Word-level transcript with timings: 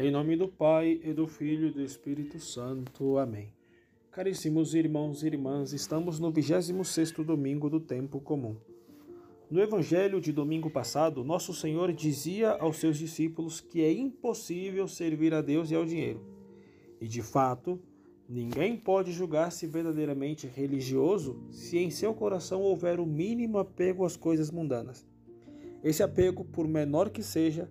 Em 0.00 0.12
nome 0.12 0.36
do 0.36 0.46
Pai, 0.46 1.00
e 1.02 1.12
do 1.12 1.26
Filho 1.26 1.66
e 1.66 1.72
do 1.72 1.82
Espírito 1.82 2.38
Santo. 2.38 3.18
Amém. 3.18 3.52
Caríssimos 4.12 4.72
irmãos 4.72 5.24
e 5.24 5.26
irmãs, 5.26 5.72
estamos 5.72 6.20
no 6.20 6.32
26º 6.32 7.24
domingo 7.24 7.68
do 7.68 7.80
tempo 7.80 8.20
comum. 8.20 8.54
No 9.50 9.60
evangelho 9.60 10.20
de 10.20 10.32
domingo 10.32 10.70
passado, 10.70 11.24
nosso 11.24 11.52
Senhor 11.52 11.92
dizia 11.92 12.52
aos 12.52 12.76
seus 12.76 12.96
discípulos 12.96 13.60
que 13.60 13.82
é 13.82 13.92
impossível 13.92 14.86
servir 14.86 15.34
a 15.34 15.42
Deus 15.42 15.68
e 15.72 15.74
ao 15.74 15.84
dinheiro. 15.84 16.24
E 17.00 17.08
de 17.08 17.20
fato, 17.20 17.80
ninguém 18.28 18.76
pode 18.76 19.10
julgar-se 19.10 19.66
verdadeiramente 19.66 20.46
religioso 20.46 21.42
se 21.50 21.76
em 21.76 21.90
seu 21.90 22.14
coração 22.14 22.62
houver 22.62 23.00
o 23.00 23.04
mínimo 23.04 23.58
apego 23.58 24.04
às 24.04 24.16
coisas 24.16 24.48
mundanas. 24.48 25.04
Esse 25.82 26.04
apego, 26.04 26.44
por 26.44 26.68
menor 26.68 27.10
que 27.10 27.24
seja, 27.24 27.68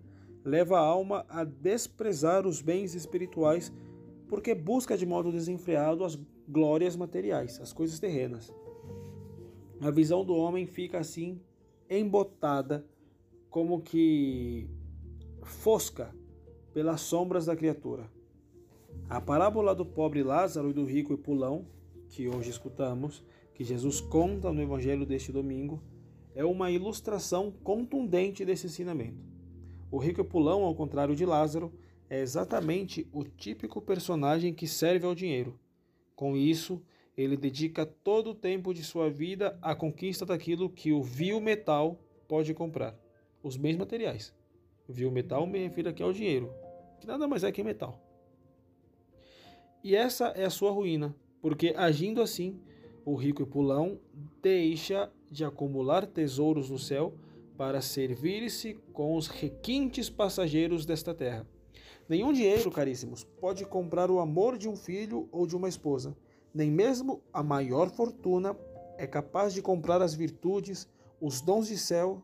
leva 0.47 0.77
a 0.77 0.81
alma 0.81 1.25
a 1.27 1.43
desprezar 1.43 2.47
os 2.47 2.61
bens 2.61 2.95
espirituais 2.95 3.69
porque 4.29 4.55
busca 4.55 4.97
de 4.97 5.05
modo 5.05 5.29
desenfreado 5.29 6.05
as 6.05 6.17
glórias 6.47 6.95
materiais, 6.95 7.59
as 7.59 7.73
coisas 7.73 7.99
terrenas. 7.99 8.53
A 9.81 9.91
visão 9.91 10.23
do 10.23 10.33
homem 10.33 10.65
fica 10.65 10.99
assim 10.99 11.41
embotada, 11.89 12.85
como 13.49 13.81
que 13.81 14.69
fosca 15.43 16.15
pelas 16.73 17.01
sombras 17.01 17.45
da 17.45 17.55
criatura. 17.55 18.09
A 19.09 19.19
parábola 19.19 19.75
do 19.75 19.85
pobre 19.85 20.23
Lázaro 20.23 20.69
e 20.69 20.73
do 20.73 20.85
rico 20.85 21.13
e 21.13 21.17
pulão, 21.17 21.65
que 22.07 22.29
hoje 22.29 22.51
escutamos, 22.51 23.21
que 23.53 23.65
Jesus 23.65 23.99
conta 23.99 24.53
no 24.53 24.61
evangelho 24.61 25.05
deste 25.05 25.29
domingo, 25.29 25.83
é 26.33 26.45
uma 26.45 26.71
ilustração 26.71 27.51
contundente 27.51 28.45
desse 28.45 28.67
ensinamento. 28.67 29.36
O 29.89 29.97
rico 29.97 30.23
Pulão, 30.23 30.63
ao 30.63 30.75
contrário 30.75 31.15
de 31.15 31.25
Lázaro, 31.25 31.71
é 32.09 32.19
exatamente 32.19 33.07
o 33.13 33.23
típico 33.23 33.81
personagem 33.81 34.53
que 34.53 34.67
serve 34.67 35.05
ao 35.05 35.15
dinheiro. 35.15 35.57
Com 36.15 36.35
isso, 36.35 36.81
ele 37.15 37.37
dedica 37.37 37.85
todo 37.85 38.31
o 38.31 38.35
tempo 38.35 38.73
de 38.73 38.83
sua 38.83 39.09
vida 39.09 39.57
à 39.61 39.73
conquista 39.73 40.25
daquilo 40.25 40.69
que 40.69 40.91
o 40.91 41.01
vil 41.01 41.39
metal 41.39 41.99
pode 42.27 42.53
comprar, 42.53 42.99
os 43.41 43.55
bens 43.55 43.77
materiais. 43.77 44.33
Vil 44.89 45.09
metal 45.09 45.47
me 45.47 45.59
refiro 45.59 45.89
aqui 45.89 46.03
ao 46.03 46.13
dinheiro, 46.13 46.53
que 46.99 47.07
nada 47.07 47.27
mais 47.27 47.43
é 47.43 47.51
que 47.51 47.63
metal. 47.63 48.01
E 49.83 49.95
essa 49.95 50.27
é 50.29 50.43
a 50.43 50.49
sua 50.49 50.71
ruína, 50.71 51.15
porque 51.41 51.73
agindo 51.77 52.21
assim, 52.21 52.59
o 53.05 53.15
rico 53.15 53.41
e 53.41 53.45
pulão 53.45 53.99
deixa 54.41 55.09
de 55.31 55.45
acumular 55.45 56.05
tesouros 56.05 56.69
no 56.69 56.77
céu 56.77 57.13
para 57.57 57.81
servir-se 57.81 58.75
com 58.93 59.15
os 59.15 59.27
requintes 59.27 60.09
passageiros 60.09 60.85
desta 60.85 61.13
terra. 61.13 61.47
Nenhum 62.07 62.31
dinheiro, 62.31 62.71
caríssimos, 62.71 63.23
pode 63.23 63.65
comprar 63.65 64.11
o 64.11 64.19
amor 64.19 64.57
de 64.57 64.69
um 64.69 64.75
filho 64.75 65.27
ou 65.31 65.47
de 65.47 65.55
uma 65.55 65.67
esposa. 65.67 66.15
Nem 66.53 66.71
mesmo 66.71 67.21
a 67.33 67.43
maior 67.43 67.89
fortuna 67.89 68.55
é 68.97 69.05
capaz 69.05 69.53
de 69.53 69.61
comprar 69.61 70.01
as 70.01 70.13
virtudes, 70.13 70.87
os 71.19 71.41
dons 71.41 71.67
de 71.67 71.77
céu, 71.77 72.23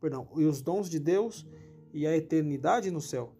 perdão, 0.00 0.28
e 0.36 0.44
os 0.44 0.62
dons 0.62 0.88
de 0.88 0.98
Deus 0.98 1.46
e 1.92 2.06
a 2.06 2.16
eternidade 2.16 2.90
no 2.90 3.00
céu. 3.00 3.32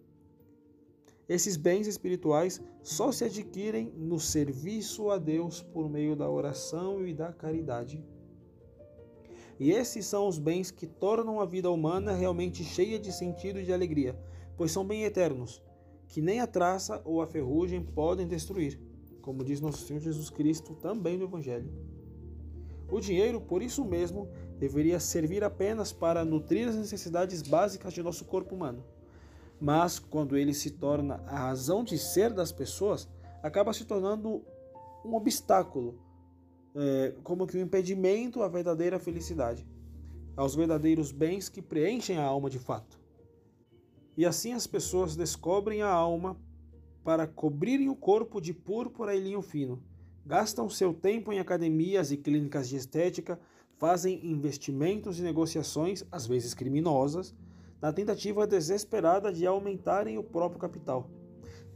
Esses 1.29 1.57
bens 1.57 1.87
espirituais 1.87 2.61
só 2.83 3.11
se 3.11 3.25
adquirem 3.25 3.93
no 3.97 4.19
serviço 4.19 5.11
a 5.11 5.17
Deus 5.17 5.63
por 5.63 5.89
meio 5.89 6.15
da 6.15 6.29
oração 6.29 7.07
e 7.07 7.15
da 7.15 7.33
caridade. 7.33 8.05
E 9.59 9.71
esses 9.71 10.07
são 10.07 10.27
os 10.27 10.39
bens 10.39 10.71
que 10.71 10.87
tornam 10.87 11.41
a 11.41 11.47
vida 11.47 11.71
humana 11.71 12.13
realmente 12.13 12.65
cheia 12.65 12.99
de 12.99 13.13
sentido 13.13 13.61
e 13.61 13.65
de 13.65 13.73
alegria, 13.73 14.19
pois 14.57 14.73
são 14.73 14.85
bem 14.85 15.05
eternos, 15.05 15.63
que 16.09 16.21
nem 16.21 16.41
a 16.41 16.47
traça 16.47 17.01
ou 17.05 17.23
a 17.23 17.27
ferrugem 17.27 17.83
podem 17.83 18.27
destruir, 18.27 18.79
como 19.21 19.45
diz 19.45 19.61
nosso 19.61 19.87
Senhor 19.87 20.01
Jesus 20.01 20.31
Cristo 20.31 20.75
também 20.75 21.17
no 21.17 21.25
Evangelho. 21.25 21.71
O 22.91 23.01
dinheiro, 23.01 23.41
por 23.41 23.63
isso 23.63 23.85
mesmo, 23.85 24.29
deveria 24.59 25.01
servir 25.01 25.43
apenas 25.43 25.93
para 25.93 26.25
nutrir 26.25 26.69
as 26.69 26.77
necessidades 26.77 27.41
básicas 27.41 27.95
de 27.95 28.03
nosso 28.03 28.27
corpo 28.27 28.55
humano. 28.55 28.85
Mas, 29.59 29.99
quando 29.99 30.37
ele 30.37 30.53
se 30.53 30.73
torna 30.73 31.23
a 31.27 31.39
razão 31.39 31.83
de 31.83 31.97
ser 31.97 32.33
das 32.33 32.53
pessoas, 32.53 33.09
acaba 33.43 33.73
se 33.73 33.85
tornando 33.85 34.45
um 35.05 35.15
obstáculo 35.15 35.99
é, 36.75 37.15
como 37.23 37.47
que 37.47 37.57
um 37.57 37.63
impedimento 37.63 38.43
à 38.43 38.49
verdadeira 38.49 38.99
felicidade, 38.99 39.67
aos 40.37 40.55
verdadeiros 40.55 41.13
bens 41.13 41.49
que 41.49 41.61
preenchem 41.61 42.19
a 42.19 42.25
alma 42.25 42.49
de 42.49 42.59
fato. 42.59 43.01
E 44.17 44.27
assim 44.27 44.53
as 44.53 44.67
pessoas 44.67 45.17
descobrem 45.17 45.83
a 45.83 45.91
alma 45.91 46.37
para 47.03 47.27
cobrirem 47.27 47.89
o 47.89 47.97
corpo 47.97 48.41
de 48.41 48.53
púrpura 48.53 49.15
e 49.15 49.21
linho 49.21 49.43
fino. 49.43 49.83
Gastam 50.25 50.69
seu 50.69 50.95
tempo 50.95 51.33
em 51.33 51.41
academias 51.41 52.13
e 52.13 52.17
clínicas 52.17 52.69
de 52.69 52.77
estética, 52.77 53.41
fazem 53.77 54.25
investimentos 54.25 55.19
e 55.19 55.23
negociações, 55.23 56.05
às 56.11 56.27
vezes 56.27 56.55
criminosas, 56.55 57.35
na 57.81 57.93
tentativa 57.93 58.47
desesperada 58.47 59.33
de 59.33 59.45
aumentarem 59.45 60.17
o 60.17 60.23
próprio 60.23 60.61
capital. 60.61 61.11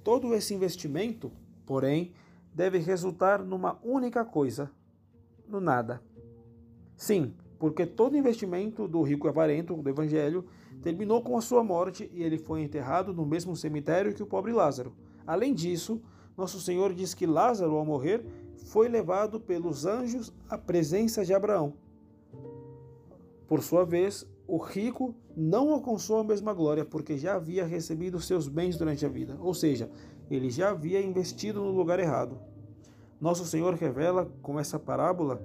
Todo 0.04 0.32
esse 0.32 0.54
investimento, 0.54 1.32
porém, 1.66 2.12
deve 2.54 2.78
resultar 2.78 3.42
numa 3.42 3.80
única 3.82 4.24
coisa: 4.24 4.70
no 5.48 5.60
nada. 5.60 6.02
Sim, 6.96 7.34
porque 7.58 7.86
todo 7.86 8.16
investimento 8.16 8.86
do 8.86 9.02
rico 9.02 9.28
avarento 9.28 9.74
do 9.74 9.88
evangelho 9.88 10.44
terminou 10.82 11.22
com 11.22 11.36
a 11.36 11.40
sua 11.40 11.64
morte 11.64 12.10
e 12.12 12.22
ele 12.22 12.38
foi 12.38 12.62
enterrado 12.62 13.12
no 13.12 13.26
mesmo 13.26 13.56
cemitério 13.56 14.14
que 14.14 14.22
o 14.22 14.26
pobre 14.26 14.52
Lázaro. 14.52 14.92
Além 15.26 15.54
disso, 15.54 16.00
nosso 16.36 16.60
Senhor 16.60 16.92
diz 16.92 17.14
que 17.14 17.26
Lázaro, 17.26 17.76
ao 17.76 17.84
morrer, 17.84 18.24
foi 18.66 18.88
levado 18.88 19.40
pelos 19.40 19.86
anjos 19.86 20.32
à 20.48 20.58
presença 20.58 21.24
de 21.24 21.32
Abraão. 21.32 21.74
Por 23.48 23.62
sua 23.62 23.84
vez, 23.84 24.26
o 24.46 24.58
rico 24.58 25.14
não 25.36 25.70
alcançou 25.70 26.18
a 26.18 26.24
mesma 26.24 26.52
glória 26.52 26.84
porque 26.84 27.16
já 27.16 27.36
havia 27.36 27.64
recebido 27.64 28.20
seus 28.20 28.48
bens 28.48 28.76
durante 28.76 29.04
a 29.04 29.08
vida, 29.08 29.36
ou 29.40 29.54
seja, 29.54 29.90
ele 30.30 30.50
já 30.50 30.70
havia 30.70 31.00
investido 31.00 31.60
no 31.60 31.70
lugar 31.70 31.98
errado. 31.98 32.38
Nosso 33.20 33.46
Senhor 33.46 33.74
revela 33.74 34.30
com 34.42 34.60
essa 34.60 34.78
parábola 34.78 35.40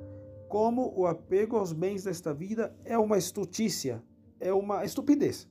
como 0.50 0.94
o 0.98 1.08
apego 1.08 1.56
aos 1.56 1.72
bens 1.72 2.04
desta 2.04 2.34
vida 2.34 2.76
é 2.84 2.98
uma 2.98 3.18
estutícia, 3.18 4.04
é 4.38 4.54
uma 4.54 4.84
estupidez, 4.84 5.48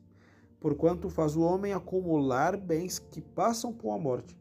porquanto 0.60 1.08
faz 1.08 1.34
o 1.34 1.40
homem 1.40 1.72
acumular 1.72 2.58
bens 2.58 2.98
que 2.98 3.22
passam 3.22 3.72
por 3.72 3.94
a 3.94 3.98
morte. 3.98 4.38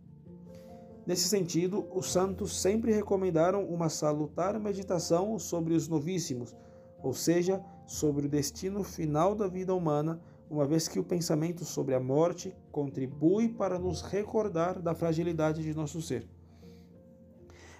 Nesse 1.08 1.30
sentido, 1.30 1.88
os 1.96 2.12
santos 2.12 2.62
sempre 2.62 2.92
recomendaram 2.92 3.64
uma 3.64 3.88
salutar 3.88 4.60
meditação 4.60 5.40
sobre 5.40 5.74
os 5.74 5.88
novíssimos, 5.88 6.54
ou 7.02 7.14
seja, 7.14 7.64
sobre 7.88 8.26
o 8.26 8.30
destino 8.30 8.84
final 8.84 9.34
da 9.34 9.48
vida 9.48 9.74
humana, 9.74 10.22
uma 10.50 10.66
vez 10.66 10.90
que 10.90 11.00
o 11.00 11.04
pensamento 11.04 11.64
sobre 11.64 11.96
a 11.96 12.00
morte 12.02 12.54
contribui 12.70 13.48
para 13.48 13.80
nos 13.80 14.02
recordar 14.02 14.82
da 14.82 14.94
fragilidade 14.94 15.64
de 15.64 15.74
nosso 15.74 16.02
ser. 16.02 16.28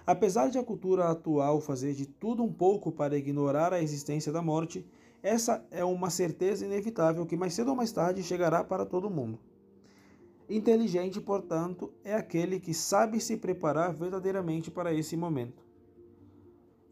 Apesar 0.06 0.48
de 0.48 0.58
a 0.58 0.64
cultura 0.64 1.08
atual 1.08 1.60
fazer 1.60 1.94
de 1.94 2.06
tudo 2.06 2.42
um 2.42 2.52
pouco 2.52 2.90
para 2.90 3.16
ignorar 3.16 3.72
a 3.72 3.82
existência 3.82 4.32
da 4.32 4.42
morte, 4.42 4.86
essa 5.22 5.64
é 5.70 5.84
uma 5.84 6.08
certeza 6.08 6.64
inevitável 6.64 7.26
que 7.26 7.36
mais 7.36 7.54
cedo 7.54 7.68
ou 7.68 7.76
mais 7.76 7.92
tarde 7.92 8.22
chegará 8.22 8.64
para 8.64 8.86
todo 8.86 9.10
mundo. 9.10 9.38
Inteligente, 10.48 11.20
portanto, 11.20 11.92
é 12.02 12.14
aquele 12.14 12.58
que 12.58 12.74
sabe 12.74 13.20
se 13.20 13.36
preparar 13.36 13.94
verdadeiramente 13.94 14.70
para 14.70 14.92
esse 14.92 15.16
momento. 15.16 15.62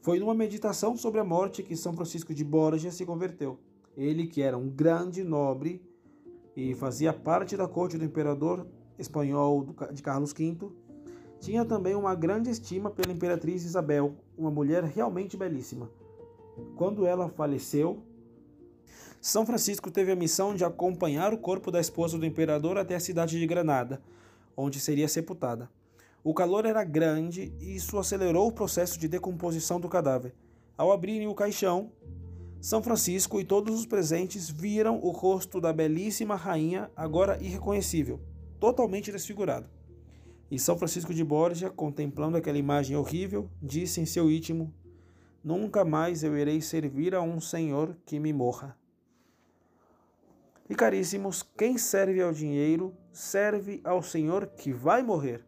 Foi 0.00 0.20
numa 0.20 0.34
meditação 0.34 0.96
sobre 0.96 1.20
a 1.20 1.24
morte 1.24 1.62
que 1.62 1.76
São 1.76 1.92
Francisco 1.92 2.32
de 2.32 2.44
Borja 2.44 2.90
se 2.90 3.04
converteu. 3.04 3.58
Ele, 3.96 4.28
que 4.28 4.42
era 4.42 4.56
um 4.56 4.68
grande 4.68 5.24
nobre 5.24 5.82
e 6.54 6.74
fazia 6.74 7.12
parte 7.12 7.56
da 7.56 7.66
corte 7.66 7.98
do 7.98 8.04
imperador 8.04 8.66
espanhol 8.96 9.74
de 9.92 10.02
Carlos 10.02 10.32
V, 10.32 10.70
tinha 11.40 11.64
também 11.64 11.94
uma 11.94 12.14
grande 12.14 12.50
estima 12.50 12.90
pela 12.90 13.12
imperatriz 13.12 13.64
Isabel, 13.64 14.16
uma 14.36 14.50
mulher 14.50 14.84
realmente 14.84 15.36
belíssima. 15.36 15.90
Quando 16.76 17.06
ela 17.06 17.28
faleceu, 17.28 18.02
São 19.20 19.46
Francisco 19.46 19.90
teve 19.90 20.12
a 20.12 20.16
missão 20.16 20.54
de 20.54 20.64
acompanhar 20.64 21.32
o 21.32 21.38
corpo 21.38 21.70
da 21.70 21.80
esposa 21.80 22.18
do 22.18 22.26
imperador 22.26 22.76
até 22.76 22.94
a 22.96 23.00
cidade 23.00 23.38
de 23.38 23.46
Granada, 23.46 24.02
onde 24.56 24.80
seria 24.80 25.08
sepultada. 25.08 25.70
O 26.24 26.34
calor 26.34 26.66
era 26.66 26.82
grande 26.82 27.52
e 27.60 27.76
isso 27.76 27.96
acelerou 27.98 28.48
o 28.48 28.52
processo 28.52 28.98
de 28.98 29.06
decomposição 29.06 29.78
do 29.80 29.88
cadáver. 29.88 30.34
Ao 30.76 30.92
abrirem 30.92 31.28
o 31.28 31.34
caixão, 31.34 31.92
São 32.60 32.82
Francisco 32.82 33.40
e 33.40 33.44
todos 33.44 33.78
os 33.78 33.86
presentes 33.86 34.50
viram 34.50 34.98
o 35.00 35.10
rosto 35.10 35.60
da 35.60 35.72
belíssima 35.72 36.34
rainha, 36.34 36.90
agora 36.96 37.40
irreconhecível, 37.40 38.20
totalmente 38.58 39.12
desfigurado. 39.12 39.77
E 40.50 40.58
São 40.58 40.78
Francisco 40.78 41.12
de 41.12 41.22
Borja, 41.22 41.68
contemplando 41.68 42.36
aquela 42.36 42.56
imagem 42.56 42.96
horrível, 42.96 43.50
disse 43.62 44.00
em 44.00 44.06
seu 44.06 44.30
íntimo: 44.30 44.72
Nunca 45.44 45.84
mais 45.84 46.24
eu 46.24 46.36
irei 46.36 46.60
servir 46.60 47.14
a 47.14 47.20
um 47.20 47.40
senhor 47.40 47.96
que 48.06 48.18
me 48.18 48.32
morra. 48.32 48.76
E 50.68 50.74
caríssimos, 50.74 51.42
quem 51.42 51.78
serve 51.78 52.20
ao 52.20 52.32
dinheiro 52.32 52.94
serve 53.10 53.80
ao 53.82 54.02
Senhor 54.02 54.46
que 54.46 54.70
vai 54.70 55.02
morrer. 55.02 55.42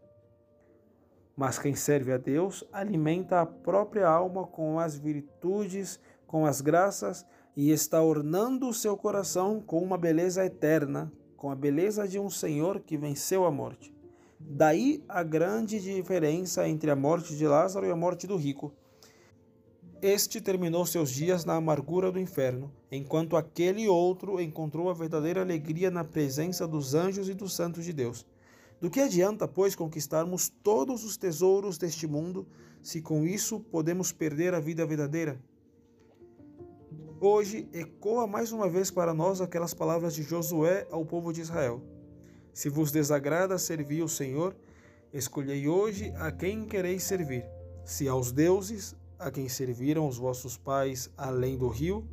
Mas 1.37 1.59
quem 1.59 1.75
serve 1.75 2.13
a 2.13 2.17
Deus 2.17 2.65
alimenta 2.73 3.41
a 3.41 3.47
própria 3.47 4.09
alma 4.09 4.47
com 4.47 4.79
as 4.79 4.99
virtudes, 4.99 6.01
com 6.27 6.47
as 6.47 6.63
graças 6.63 7.27
e 7.55 7.71
está 7.71 8.03
ornando 8.03 8.69
o 8.69 8.75
seu 8.75 8.97
coração 8.97 9.61
com 9.61 9.83
uma 9.83 9.99
beleza 9.99 10.45
eterna, 10.45 11.13
com 11.37 11.51
a 11.51 11.55
beleza 11.55 12.09
de 12.09 12.19
um 12.19 12.31
Senhor 12.31 12.81
que 12.81 12.97
venceu 12.97 13.45
a 13.45 13.51
morte. 13.51 13.95
Daí 14.43 15.05
a 15.07 15.23
grande 15.23 15.79
diferença 15.79 16.67
entre 16.67 16.91
a 16.91 16.97
morte 16.97 17.37
de 17.37 17.47
Lázaro 17.47 17.87
e 17.87 17.91
a 17.91 17.97
morte 17.97 18.27
do 18.27 18.37
rico. 18.37 18.73
Este 20.01 20.41
terminou 20.41 20.87
seus 20.87 21.11
dias 21.11 21.45
na 21.45 21.57
amargura 21.57 22.11
do 22.11 22.19
inferno, 22.19 22.73
enquanto 22.91 23.37
aquele 23.37 23.87
outro 23.87 24.41
encontrou 24.41 24.89
a 24.89 24.95
verdadeira 24.95 25.43
alegria 25.43 25.91
na 25.91 26.05
presença 26.05 26.67
dos 26.67 26.95
anjos 26.95 27.29
e 27.29 27.35
dos 27.35 27.55
santos 27.55 27.85
de 27.85 27.93
Deus. 27.93 28.27
Do 28.81 28.89
que 28.89 29.01
adianta, 29.01 29.47
pois, 29.47 29.77
conquistarmos 29.77 30.49
todos 30.49 31.05
os 31.05 31.19
tesouros 31.19 31.77
deste 31.77 32.07
mundo, 32.07 32.49
se 32.83 33.03
com 33.03 33.27
isso 33.27 33.61
podemos 33.61 34.11
perder 34.11 34.55
a 34.55 34.61
vida 34.61 34.87
verdadeira? 34.87 35.39
Hoje 37.21 37.69
ecoa 37.75 38.27
mais 38.27 38.53
uma 38.53 38.71
vez 38.71 38.91
para 38.91 39.13
nós 39.13 39.43
aquelas 39.43 39.75
palavras 39.75 40.15
de 40.15 40.23
Josué 40.23 40.89
ao 40.91 41.05
povo 41.05 41.31
de 41.31 41.43
Israel: 41.43 41.83
Se 42.53 42.69
vos 42.69 42.91
desagrada 42.91 43.59
servir 43.59 44.03
o 44.03 44.09
Senhor, 44.09 44.55
escolhei 45.13 45.69
hoje 45.69 46.13
a 46.17 46.31
quem 46.31 46.65
quereis 46.65 47.03
servir, 47.03 47.45
se 47.85 48.09
aos 48.09 48.33
deuses 48.33 48.95
a 49.19 49.31
quem 49.31 49.49
serviram 49.49 50.09
os 50.09 50.17
vossos 50.17 50.57
pais 50.57 51.11
além 51.17 51.57
do 51.57 51.69
rio, 51.69 52.09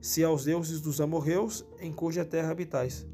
se 0.00 0.22
aos 0.22 0.44
deuses 0.44 0.80
dos 0.80 1.00
amorreus 1.00 1.64
em 1.80 1.92
cuja 1.92 2.24
terra 2.24 2.50
habitais. 2.50 3.06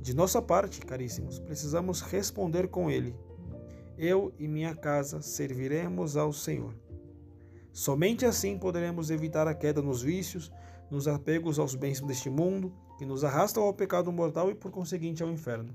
De 0.00 0.14
nossa 0.14 0.40
parte, 0.40 0.80
caríssimos, 0.80 1.38
precisamos 1.38 2.00
responder 2.00 2.68
com 2.68 2.90
ele: 2.90 3.14
Eu 3.98 4.32
e 4.38 4.48
minha 4.48 4.74
casa 4.74 5.20
serviremos 5.20 6.16
ao 6.16 6.32
Senhor. 6.32 6.74
Somente 7.72 8.24
assim 8.24 8.58
poderemos 8.58 9.10
evitar 9.10 9.46
a 9.46 9.54
queda 9.54 9.82
nos 9.82 10.02
vícios, 10.02 10.50
nos 10.90 11.06
apegos 11.06 11.58
aos 11.58 11.74
bens 11.74 12.00
deste 12.00 12.30
mundo, 12.30 12.72
que 12.98 13.06
nos 13.06 13.22
arrastam 13.22 13.62
ao 13.62 13.72
pecado 13.72 14.10
mortal 14.10 14.50
e, 14.50 14.54
por 14.54 14.72
conseguinte, 14.72 15.22
ao 15.22 15.30
inferno. 15.30 15.74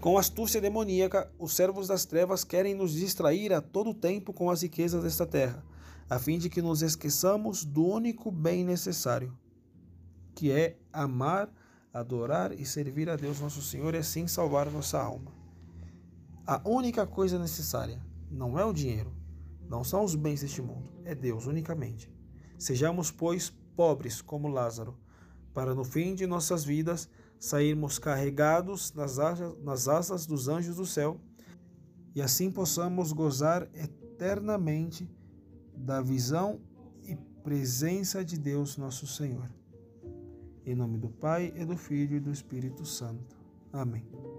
Com 0.00 0.16
astúcia 0.16 0.60
demoníaca, 0.60 1.32
os 1.38 1.54
servos 1.54 1.88
das 1.88 2.04
trevas 2.04 2.44
querem 2.44 2.74
nos 2.74 2.92
distrair 2.92 3.52
a 3.52 3.60
todo 3.60 3.92
tempo 3.92 4.32
com 4.32 4.50
as 4.50 4.62
riquezas 4.62 5.02
desta 5.02 5.26
terra, 5.26 5.64
a 6.08 6.18
fim 6.18 6.38
de 6.38 6.48
que 6.48 6.62
nos 6.62 6.82
esqueçamos 6.82 7.64
do 7.64 7.84
único 7.84 8.30
bem 8.30 8.64
necessário, 8.64 9.36
que 10.34 10.52
é 10.52 10.76
amar, 10.92 11.50
adorar 11.92 12.52
e 12.52 12.64
servir 12.66 13.08
a 13.08 13.16
Deus 13.16 13.40
nosso 13.40 13.62
Senhor 13.62 13.94
e 13.94 13.98
assim 13.98 14.26
salvar 14.26 14.70
nossa 14.70 15.00
alma. 15.00 15.32
A 16.46 16.60
única 16.68 17.06
coisa 17.06 17.38
necessária 17.38 18.00
não 18.30 18.58
é 18.58 18.64
o 18.64 18.72
dinheiro, 18.72 19.12
não 19.66 19.82
são 19.82 20.04
os 20.04 20.14
bens 20.14 20.42
deste 20.42 20.60
mundo, 20.60 20.92
é 21.04 21.14
Deus 21.14 21.46
unicamente. 21.46 22.12
Sejamos, 22.58 23.10
pois, 23.10 23.50
pobres 23.74 24.20
como 24.20 24.48
Lázaro, 24.48 24.98
para 25.54 25.74
no 25.74 25.84
fim 25.84 26.14
de 26.14 26.26
nossas 26.26 26.64
vidas 26.64 27.08
sairmos 27.38 27.98
carregados 27.98 28.92
nas 28.92 29.18
asas, 29.18 29.56
nas 29.62 29.88
asas 29.88 30.26
dos 30.26 30.48
anjos 30.48 30.76
do 30.76 30.84
céu 30.84 31.20
e 32.14 32.20
assim 32.20 32.50
possamos 32.50 33.12
gozar 33.12 33.68
eternamente 33.74 35.08
da 35.76 36.00
visão 36.00 36.60
e 37.02 37.16
presença 37.42 38.24
de 38.24 38.38
Deus 38.38 38.76
nosso 38.76 39.06
Senhor. 39.06 39.50
Em 40.64 40.74
nome 40.74 40.96
do 40.96 41.08
Pai, 41.08 41.52
e 41.56 41.64
do 41.64 41.76
Filho 41.76 42.16
e 42.16 42.20
do 42.20 42.30
Espírito 42.30 42.86
Santo. 42.86 43.36
Amém. 43.72 44.33